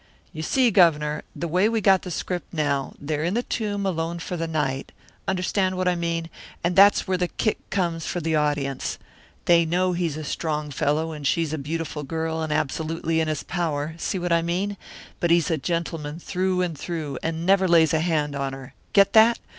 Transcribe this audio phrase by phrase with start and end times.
[0.33, 4.17] "You see, Governor, the way we got the script now, they're in this tomb alone
[4.17, 4.91] for the night
[5.27, 6.31] understand what I mean
[6.63, 8.97] and that's where the kick comes for the audience.
[9.45, 13.27] They know he's a strong young fellow and she's a beautiful girl and absolutely in
[13.27, 14.75] his power see what I mean?
[15.19, 18.73] but he's a gentleman through and through and never lays a hand on her.
[18.93, 19.37] Get that?